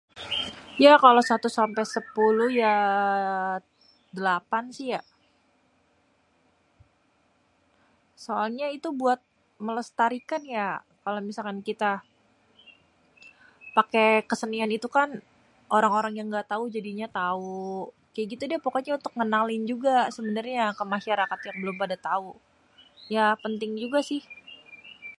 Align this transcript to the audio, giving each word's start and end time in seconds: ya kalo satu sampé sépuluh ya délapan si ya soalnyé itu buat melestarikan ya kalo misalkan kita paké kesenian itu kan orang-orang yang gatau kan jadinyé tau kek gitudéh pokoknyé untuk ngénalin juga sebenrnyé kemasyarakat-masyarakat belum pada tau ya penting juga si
ya 0.83 0.91
kalo 1.03 1.19
satu 1.29 1.47
sampé 1.57 1.81
sépuluh 1.93 2.49
ya 2.63 2.75
délapan 4.15 4.63
si 4.77 4.83
ya 4.93 5.01
soalnyé 8.23 8.65
itu 8.77 8.87
buat 9.01 9.19
melestarikan 9.65 10.41
ya 10.57 10.67
kalo 11.03 11.17
misalkan 11.29 11.59
kita 11.69 11.91
paké 13.77 14.05
kesenian 14.29 14.71
itu 14.77 14.87
kan 14.97 15.09
orang-orang 15.77 16.13
yang 16.19 16.27
gatau 16.35 16.61
kan 16.65 16.73
jadinyé 16.75 17.07
tau 17.21 17.51
kek 18.13 18.25
gitudéh 18.31 18.59
pokoknyé 18.65 18.91
untuk 18.99 19.13
ngénalin 19.17 19.63
juga 19.71 19.95
sebenrnyé 20.15 20.57
kemasyarakat-masyarakat 20.79 21.57
belum 21.61 21.75
pada 21.83 21.97
tau 22.09 22.27
ya 23.15 23.25
penting 23.43 23.71
juga 23.83 23.99
si 24.09 24.17